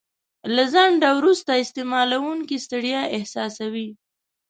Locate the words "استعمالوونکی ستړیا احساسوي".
1.63-3.89